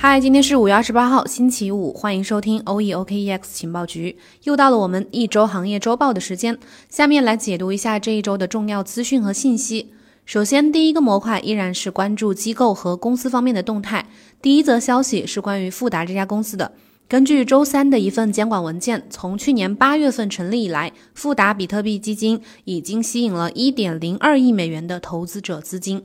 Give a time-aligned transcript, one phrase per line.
[0.00, 4.16] 嗨，今天是五月二十八号，星期五，欢迎收听 O E O K E X 情报局。
[4.44, 6.56] 又到了我们一周行业周报的时间，
[6.88, 9.92] 下面来解读一下这一周的重要资讯和信息。
[10.24, 14.06] 首先，第一个模块依然是关注机构和公司方面的动态。
[14.40, 16.70] 第一则消息是关于富达这家公司的。
[17.08, 26.04] 根据周三的一份监管文件，从去年八月份成立以来，富达比特币基金已经吸引了一点零二亿美元的投资者资金。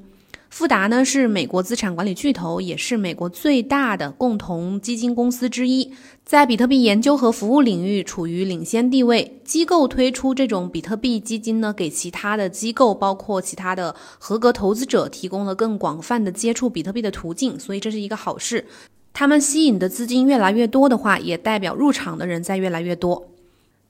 [0.54, 5.92] 富达呢是美国资产管理巨头，也是美国最大的共同基金公司之一，
[6.24, 9.42] 在比特币研究和服务领域处于领先地位。
[9.44, 18.64] 机构推出这种比特币基金呢，给其他的机构，包括其他的合格投资者，提供了更广泛的接触比特币的途径，所以这是一个好事。
[19.12, 23.33] 他们吸引的资金越来越多的话，也代表入场的人在越来越多。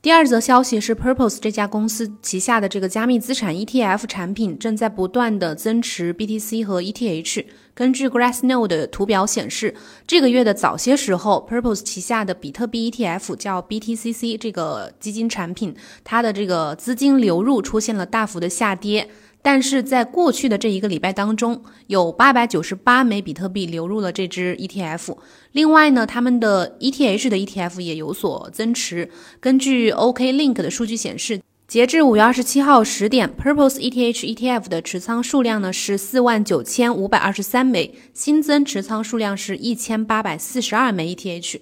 [0.03, 7.45] 第二则消息是，Purpose 这家公司旗下的这个加密资产 ETF 产品正在不断的增持 BTC 和 ETH。
[7.73, 9.73] 根据 Grassnode 的图表显示，
[10.05, 19.09] 这个月的早些时候，Purpose 旗下的比特币 ETF 叫 BTCC 这个基金产品，它的这个资金流入出现了大幅的下跌。
[19.44, 25.17] 但是在过去的这一个礼拜当中，有八百九十八枚比特币流入了这支 ETF。
[25.52, 29.09] 另外呢，他们的 ETH 的 ETF 也有所增持。
[29.41, 41.59] 根据 OKLink 的数据显示，截至五月二十七号十点，Purpose ETH ETF 的持仓数量呢是四万九千五百二十三枚，新增持仓数量是一千八百四十二枚 ETH。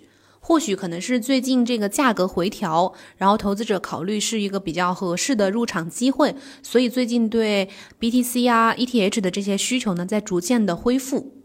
[0.52, 11.41] 或许可能是最近这个价格回调，然后投资者考虑是一个比较合适的入场机会，所以最近对 BTC 啊、ETH 的这些需求呢在逐渐的恢复。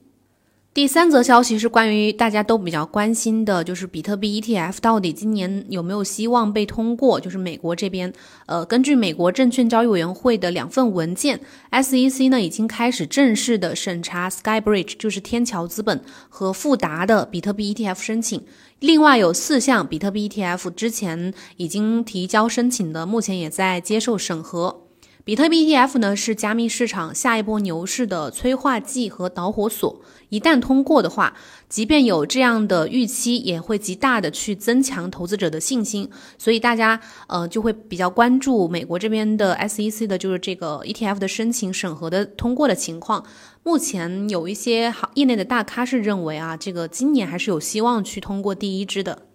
[0.76, 7.18] 第三则消息是关于大家都比较关心的，就是比特币 ETF 到底今年有没有希望被通过？
[7.18, 8.12] 就是美国这边，
[8.44, 18.44] 呃，根据美国证券交易委员会的两份文件，SEC 呢已经开始正式的审查 Skybridge，就是天桥资本和富达的比特币 ETF 申请。
[18.80, 24.82] 另外有四项比特币 ETF 之前已经提交申请的，目前也在接受审核。
[25.26, 31.34] 比特币 ETF 呢是加密市场下一波牛市的催化剂和导火索，一旦通过的话，
[31.68, 43.24] 即便有这样的预期，也会极大的去增强投资者的信心，所以大家呃就会比较关注美国这边的 SEC 的就是这个 ETF 的申请审核的通过的情况。
[43.64, 49.25] 目前有一些行业内的大咖是认为啊，这个今年还是有希望去通过第一支的。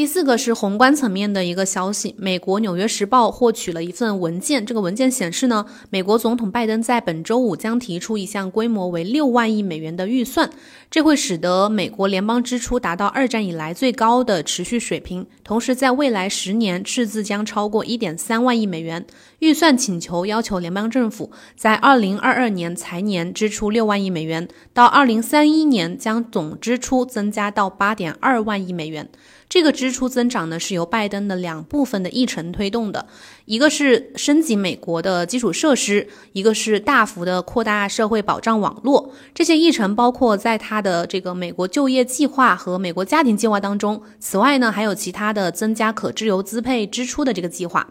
[0.00, 10.48] 第四个是宏观层面的一个消息，美国《纽约时报》获取了一份文件，这个文件显示呢，美国总统拜登在本周五将提出一项规模为六万亿美元的预算，
[10.90, 19.04] 这会使得美国联邦支出达到二战以来最高的持续水平，同时在未来十年赤字将超过一点三万亿美元。
[19.40, 29.06] 预算请求要求联邦政府在二零二二年财年支出六万亿美元，到二零三一年将总支出增加到八点二万亿美元。
[29.50, 33.04] 这个支出增长呢，是由拜登的两部分的议程推动的，
[33.46, 39.12] 一个是升级美国的基础设施，一个是大幅的扩大社会保障网络。
[39.34, 44.00] 这些议程包括在他的这个美国就业计划和美国家庭计划当中。
[44.20, 47.84] 此外呢，还有其他的增加可自由支配支出的这个计划。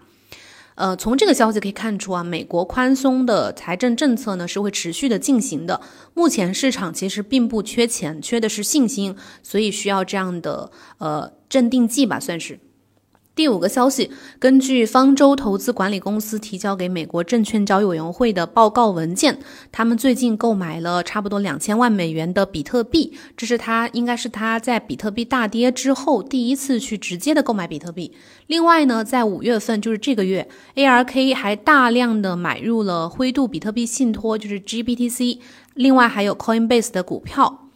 [0.79, 5.81] 呃，从这个消息可以看出啊，美国宽松的财政政策呢是会持续的进行的。
[6.13, 9.13] 目前市场其实并不缺钱，缺的是信心，
[9.43, 12.57] 所以需要这样的呃镇定剂吧，算是。
[13.39, 19.39] 第五个消息，根据方舟投资管理公司提交给美国证券交易委员会的报告文件，
[19.71, 28.11] 他们最近购买了差不多两千万美元的比特币，这是他应该是他在比特币大跌之后第一次去直接的购买比特币。
[28.47, 30.45] 另外呢，在五月份，就是这个月
[30.75, 35.39] ，ARK 还大量的买入了灰度比特币信托，就是 GBTC，
[35.75, 37.68] 另外还有 Coinbase 的股票。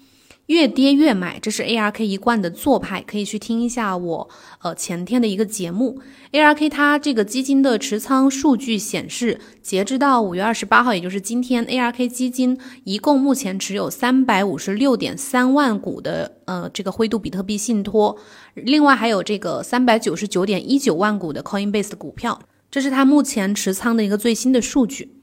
[0.47, 4.29] 越跌越买，这是 ARK 一贯的做派，可以去听一下我
[4.61, 6.01] 呃前天的一个节目。
[6.33, 18.17] ARK 它这个基金的持仓数据显示，截至到五月二十八号，也就是今天，ARK 基金一共目前持有三百五十六点三万股的呃这个灰度比特币信托，
[18.55, 25.15] 另外还有这个三百九十九点一九万股的 Coinbase 的股票，这是它目前持仓的一个最新的数据。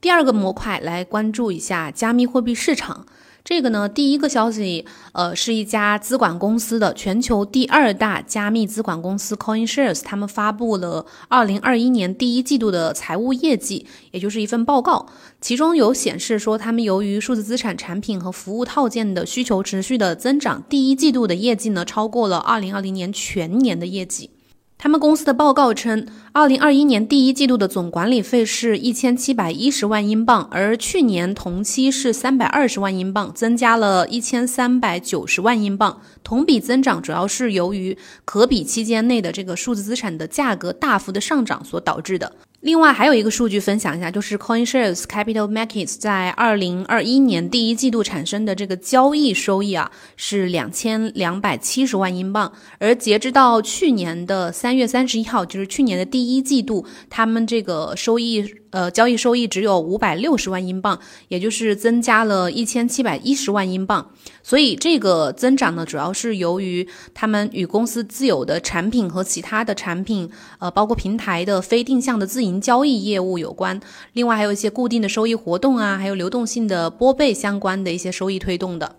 [0.00, 3.06] 第二个模块来关注一下加密货币市场。
[3.48, 15.06] 这个呢，第一个消息，呃，是一家资管公司的全球第二大加密资管公司 CoinShares，他们发布了二零二一年第一季度的财务业绩，也就是一份报告，
[15.40, 24.30] 其中有显示说，他们由于数字资产产品和服务套件的需求持续的增长，第一季度的业绩呢，超过了二零二零年全年的业绩。
[24.78, 36.02] 他们公司的报告称，二零二一年第一季度的总管理费是一千七百一十万英镑，而去年同期是三百二十万英镑，增加了一千三百九十万英镑。
[36.22, 37.96] 同比增长主要是由于
[38.26, 42.36] 可比期间内的这个数字资产的价格大幅的上涨所导致的。
[42.66, 58.44] 另外还有一个数据分享一下，就是 CoinShares Capital Markets 在二零二一年第一季度产生的这个交易收益啊，是两千两百七十万英镑，而截止到去年的三月三十一号，就是去年的第一季度，他们这个收益。
[58.76, 64.10] 呃，交易收益只有五百六十万英镑，也就是增加了一千七百一十万英镑。
[64.42, 70.28] 所以这个增长呢，主要是由于他们与公司自有的产品和其他的产品，
[70.58, 73.80] 呃，包括平台的非定向的自营交易业务有关。
[74.12, 78.96] 另外还有一些固定的收益活动啊，还有流动性的拨备相关的一些收益推动的。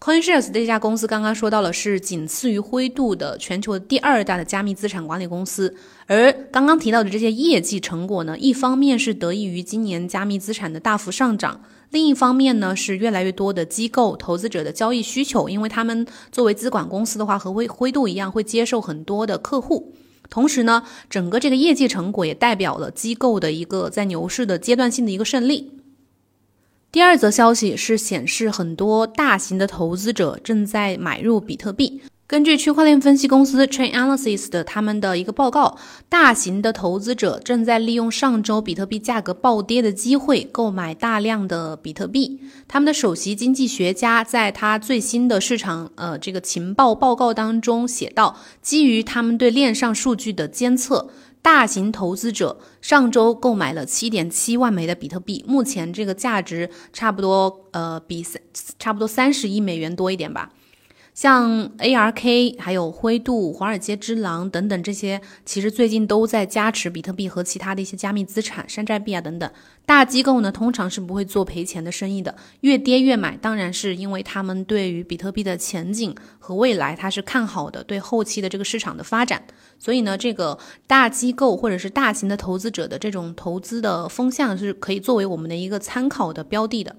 [0.00, 5.74] CoinShares 这家公司刚刚说到了，是仅次于灰度的全球第二大的加密资产管理公司。
[6.06, 11.60] 而刚刚提到的这些业绩成果呢，一方面是得益于今年加密资产的大幅上涨，
[11.90, 19.92] 另一方面呢是越来越多的机构投资者的交易需求，因为他们作为资管公司的话，和灰灰度一样，会接受很多的客户。
[20.30, 25.72] 同时呢，整个这个业绩成果也代表了机构的一个在牛市的阶段性的一个胜利。
[26.90, 32.00] 第二则消息是显示，很多大型的投资者正在买入比特币。
[32.26, 35.76] 根据区块链分析公司 Chainalysis 的他们的一个报告，
[36.08, 42.40] 大型的投资者正在利用上周比特币价格暴跌的机会购买大量的比特币。
[42.66, 51.10] 他们的首席经济学家在他最新的市场呃这个情报报告当中写道，基于他们对链上数据的监测。
[51.50, 58.40] 大型投资者上周购买了七点七万枚的比特币，目前这个价值差不多，呃，比三
[58.78, 60.52] 差不多三十亿美元多一点吧。
[61.18, 69.50] 像 ARK、还有灰度、华尔街之狼等等这些，其实最近都在加持比特币和其他的一些加密资产、山寨币啊等等。
[69.84, 79.42] 大机构呢，通常是不会做赔钱的生意的，越跌越买，当然是因为他们对于比特币的前景和未来，它是看好的，对后期的这个市场的发展。
[79.76, 80.56] 所以呢，这个
[80.86, 86.94] 大机构或者是大型的投资者的这种投资的风向，是可以作为我们的一个参考的标的的。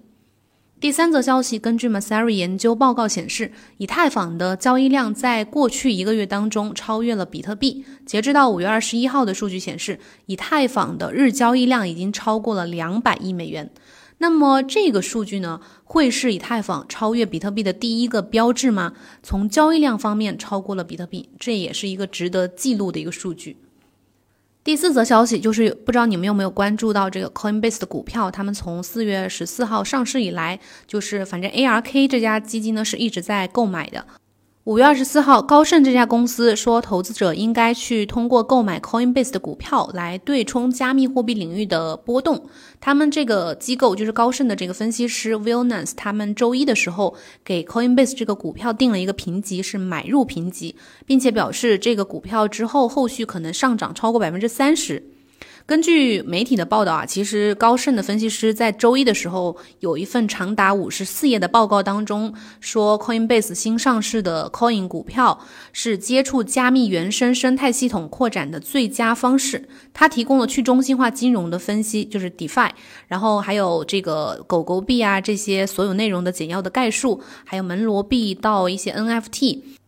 [0.80, 7.84] 第三则消息，根据 Masari 研究报告显示，以太坊的交易量在过去一个月当中超越了比特币。
[8.06, 13.70] 截至到五月二十一号的数据显示，以太坊的日交易量已经超过了两百亿美元。
[14.20, 18.94] 那么这个数据呢，会是以太坊超越比特币的第一个标志吗？
[19.22, 23.58] 从交易量方面超过了比特币，这也是一个值得记录的一个数据。
[24.62, 28.30] 第四则消息就是，不知道你们有没有关注到这个 Coinbase 的股票？
[28.30, 34.06] 他们从四月十四号上市以来，就是反正 ARK 这家基金呢是一直在购买的。
[34.70, 42.46] 五月二十四号，高盛这家公司说，投资者应该去通过购买 Coinbase 的股票来对冲加密货币领域的波动。
[42.80, 50.76] 他们这个机构就是高盛的这个分析师 Vilnas，他们周一的时候给 Coinbase 这个股票定了一个评级，是买入评级，
[51.08, 55.04] 并且表示这个股票之后后续可能上涨超过百分之三十。
[55.66, 65.40] 根据媒体的报道啊，其实高盛的分析师在周一的时候有一份长达五十四页的报告当中说，Coinbase 新上市的 Coin 股票
[65.72, 69.70] 是接触加密原生生态系统扩展的最佳方式。
[69.94, 72.72] 它提供了去中心化金融的分析，就是 DeFi，
[73.08, 79.79] 然后还有这个狗狗币啊这些所有内容的简要的概述，还有门罗币到一些 NFT。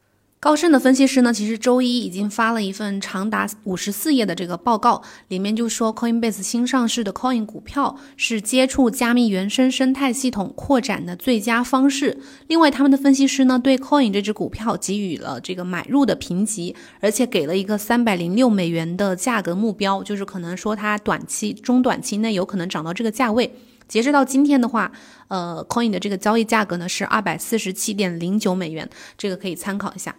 [0.44, 12.18] 高盛的分析师呢，其实周一已经发了一份长达五十四页的这个报告，里面就说 Coinbase 新上市的 Coin 股票是接触加密原生生态系统扩展的最佳方式。
[12.48, 23.54] 另外，他们的分析师呢，对 Coin 这只股票给予了这个买入的评级，而且给了一个三百零六美元的价格目标，就是可能说它短期、中短期内有可能涨到这个价位。
[23.88, 24.92] 截止到今天的话，
[25.28, 30.16] 呃，Coin 的这个交易价格呢是二百四十七点零九美元，这个可以参考一下。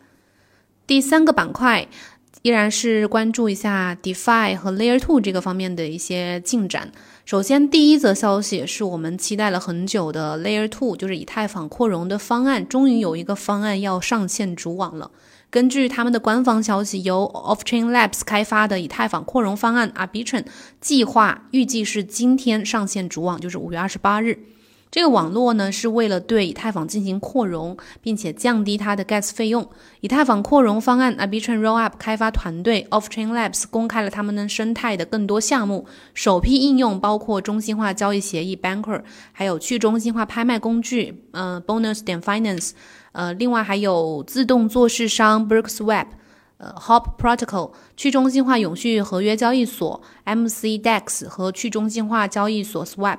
[0.86, 1.86] 第三个板块
[2.42, 6.90] 依然是关注一下 DeFi 和 Layer Two 这个方面的一些进展。
[7.24, 15.12] 首先，第一则消息是我们期待了很久的 Layer Two，就是以太坊扩容的方案，终于有一个方案要上线主网了。
[15.50, 20.44] 根据他们的官方消息，由 Offchain Labs 开发的以太坊扩容方案 Arbitrum
[20.80, 24.38] 计划预计是今天上线主网，就是五月二十八日。
[24.92, 29.66] 这个网络呢，是为了对以太坊进行扩容，并且降低它的 gas 费用。
[30.02, 35.86] 以太坊扩容方案 Abitron Rollup 开发团队 Offchain Labs 公开了他们的生态的更多项目。
[36.12, 42.72] 首批应用包括中心化交易协议 Banker，还有去中心化拍卖工具，呃，Bonus 点 Finance，
[43.12, 46.08] 呃，另外还有自动做市商 Brooks Web。
[46.58, 53.18] 呃 Hop Protocol、去中心化永续合约交易所 MCDEX 和去中心化交易所 Swap。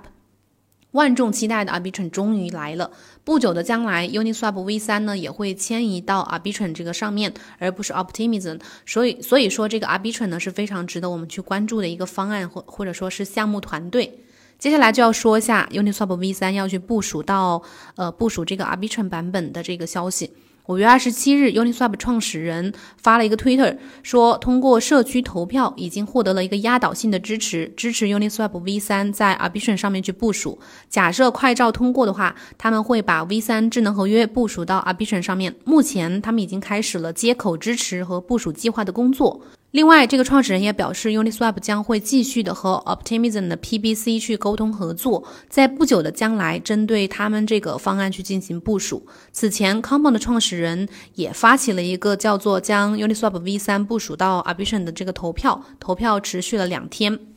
[0.94, 2.90] 万众期待的 Arbitrum 终于来了。
[3.24, 8.60] 不久的将来，Uniswap V3 呢也会迁移到 Arbitrum 这个上面，而不是 Optimism。
[8.86, 14.20] 所以，所以说这个 Arbitrum 呢是非常值得我们去关注的一个方案，或或者说是项目团队。
[14.60, 17.62] 接下来就要说一下 Uniswap V3 要去部署到
[17.96, 20.32] 呃部署这个 Arbitrum 版本的这个消息。
[20.68, 30.58] 五月二十七日，Uniswap 创始人发了一个 Twitter，说通过社区投票已经获得了一个压倒性的支持，支持 Uniswap V3 在 a r b i t r o n 上面去部署。
[30.90, 35.54] 假设快照通过的话，他们会把 V3 智能合约部署到 a r b i t r o n 上面。
[35.66, 39.42] 目前，他们已经开始了接口支持和部署计划的工作。
[39.74, 49.04] 另外，这个创始人也表示，Uniswap 将会继续的和 Optimism 的 PBC 去沟通合作，在不久的将来针对他们这个方案去进行部署。
[49.32, 57.33] 此前，Compound 的创始人也发起了一个叫做将 Uniswap V3 部署到 a r b i t r o n 的这个投票，投票持续了两天。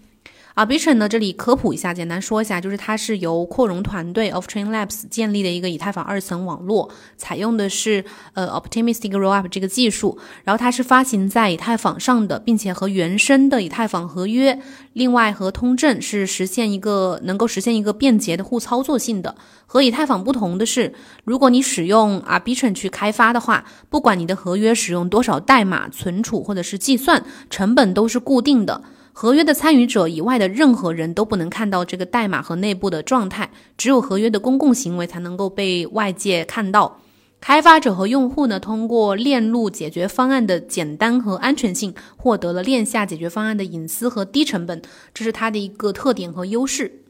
[0.56, 14.58] Arbitrum 呢，这里科普一下，简单说一下，就是它是由扩容团队 of Train Labs 建立的一个以太坊二层网络，采用的是呃 Optimistic Rollup 这个技术，然后它是发行在以太坊上的，并且和原生的以太坊合约，
[14.94, 19.36] 另外和通证是实现一个能够实现一个便捷的互操作性的。
[19.66, 20.94] 和以太坊不同的是，
[21.24, 28.82] 如果你使用 Arbitrum 去开发的话，不管你的合约使用多少代码存储或者是计算，成本都是固定的。
[29.18, 37.00] 合约的参与者以外的任何人都不能看到这个代码和内部的状态，只有合约的公共行为才能够被外界看到。
[37.40, 44.82] 开发者和用户呢，通过链路解决方案的简单和安全性，获得了链下解决方案的隐私和低成本，
[45.14, 47.05] 这是它的一个特点和优势。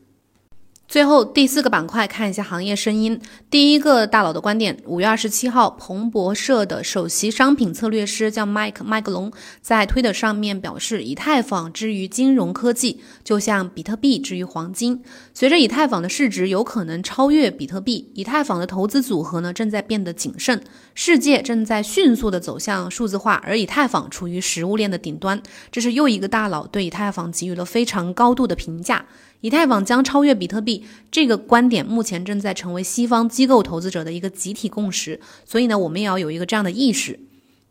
[0.88, 3.20] 最后第四个板块，看一下行业声音。
[3.50, 15.02] 第一个大佬的观点：五月二十七号，彭博社的首席商品策略师叫麦克麦克龙，在推特上面表示，以太坊之于金融科技，就像比特币之于黄金。
[15.34, 20.62] 随着以太坊的市值有可能超越比特币，以太坊的投资组合呢正在变得谨慎。
[20.94, 25.42] 世界正在迅速的走向数字化，而以太坊处于食物链的顶端。
[25.72, 29.04] 这是又一个大佬对以太坊给予了非常高度的评价。
[29.46, 35.20] 以太坊将超越比特币，这个观点目前正在成为西方机构投资者的一个集体共识。
[35.44, 37.20] 所以呢，我们也要有一个这样的意识。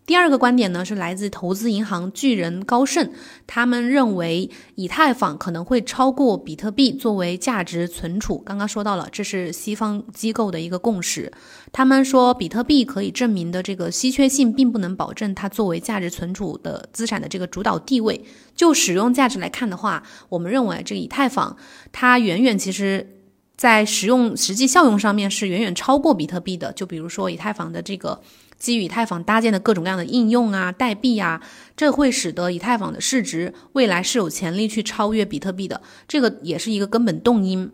[0.06, 3.10] 第二个观点呢，是来自投资银行巨人高盛，
[3.48, 8.38] 他们认为以太坊可能会超过比特币作为价值存储。
[8.38, 11.32] 刚刚说到了，这是西方机构的一个共识。
[11.72, 18.24] 他们说，比特币可以证明的这个稀缺性，并不能保证它作为价值存储的资产的这个主导地位。
[18.56, 21.58] 就使用价值来看的话，我们认为这个以太坊
[21.92, 23.12] 它远远其实。
[23.58, 26.74] 在实用实际效用上面是远远超过比特币的。
[26.74, 28.20] 就比如说以太坊的这个
[28.58, 31.42] 基于以太坊搭建的各种各样的应用啊、代币啊，
[31.76, 35.82] 这会使得以太坊的市值未来是有潜力去超越比特币的。
[36.08, 37.72] 这个也是一个根本动因。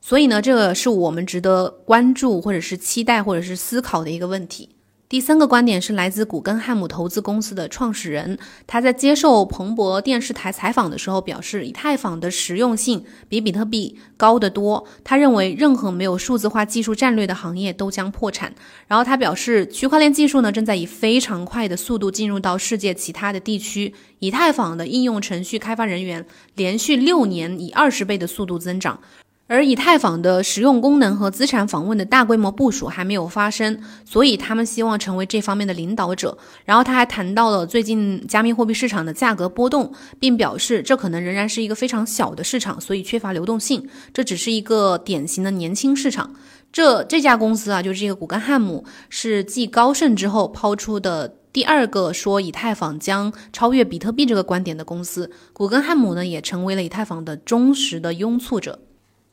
[0.00, 4.68] 所以呢，这个是我们值得关注或者是期待或者是思考的一个问题。
[5.14, 14.84] 第三个观点是来自古根汉姆投资公司的创始人，他在接受彭博电视台采访的时候表示，以太坊的实用性比比特币高得多。
[15.04, 18.52] 他认为，任何没有数字化技术战略的行业都将破产。
[18.88, 23.94] 然后他表示，区块链技术呢正在以非常快的速度进入到世界其他的地区。
[24.18, 28.98] 以太坊的应用程序开发人员连续六年以二十倍的速度增长。
[29.46, 36.38] 而以太坊的实用功能和资产访问的大规模部署还没有发生，所以他们希望成为这方面的领导者。
[36.64, 43.86] 然后他还谈到了最近加密货币市场的价格波动，并表示这可能仍然是一个非常小的市场，所以缺乏流动性。
[44.14, 46.34] 这只是一个典型的年轻市场。
[46.72, 55.30] 这这家公司啊，就是这个古根汉姆，是继高盛之后抛出的第二个说以太坊将超越比特币这个观点的公司。
[55.52, 58.80] 古根汉姆呢，也成为了以太坊的忠实的拥簇者。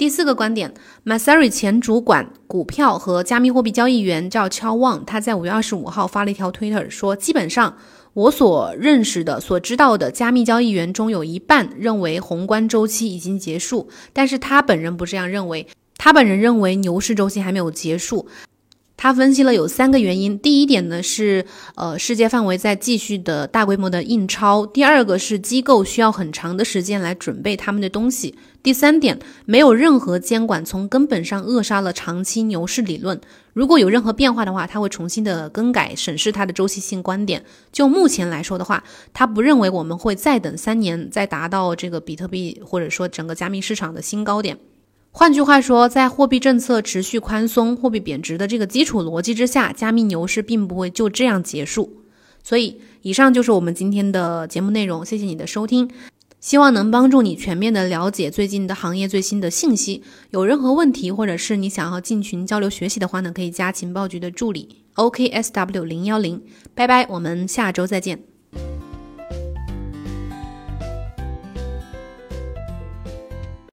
[0.02, 0.74] 第四个观点
[1.06, 7.78] ，Masary 前主管股票和加密货币交易员叫乔旺，他在五月二十五号发了一条推特说，基本上
[8.14, 15.68] 我所认识的、所知道的加密交易员中有一半认为宏观周期已经结束，但是他本人不这样认为，
[15.98, 18.28] 他本人认为牛市周期还没有结束。
[19.02, 21.44] 他分析了有三个原因，第一点呢是，
[21.74, 28.32] 呃，世界范围在继续的大规模的印钞；第二个是机构需要很长的时间来准备他们的东西；
[28.62, 33.20] 第三点，没有任何监管从根本上扼杀了长期牛市理论。
[33.54, 37.44] 如果有任何变化的话，他会重新的更改审视他的周期性观点。
[37.72, 44.60] 就目前来说的话，他不认为我们会再等三年再达到这个比特币或者说整个加密市场的新高点。
[45.14, 52.02] 换句话说，在货币政策持续宽松、货币贬值的这个基础逻辑之下，加密牛市并不会就这样结束。
[52.44, 55.92] 所以，以上就是我们今天的节目内容，谢谢你的收听，
[56.40, 60.02] 希望能帮助你全面的了解最近的行业最新的信息。
[60.30, 66.42] 有任何问题，或者是你想要进群交流学习的话呢，可以加情报局的助理 OKSW 零幺零。
[66.74, 68.31] 拜拜，我们下周再见。